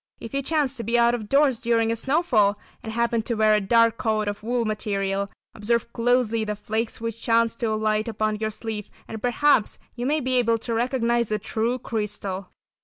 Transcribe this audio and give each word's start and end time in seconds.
If 0.19 0.33
you 0.33 0.41
chance 0.41 0.75
to 0.77 0.83
be 0.83 0.97
out 0.97 1.13
of 1.13 1.29
doors 1.29 1.59
during 1.59 1.91
a 1.91 1.95
snowfall, 1.95 2.57
and 2.81 2.91
happen 2.91 3.21
to 3.21 3.35
wear 3.35 3.53
a 3.53 3.61
dark 3.61 3.99
coat 3.99 4.27
of 4.27 4.41
wool 4.41 4.65
material, 4.65 5.29
observe 5.53 5.93
closely 5.93 6.43
the 6.43 6.55
flakes 6.55 6.99
which 6.99 7.21
chance 7.21 7.53
to 7.57 7.67
alight 7.67 8.07
upon 8.07 8.37
your 8.39 8.49
sleeve 8.49 8.89
and 9.07 9.21
perhaps 9.21 9.77
you 9.95 10.07
may 10.07 10.19
be 10.19 10.37
able 10.39 10.57
to 10.57 10.73
recognise 10.73 11.31
a 11.31 11.37
true 11.37 11.77
crystal. 11.77 12.49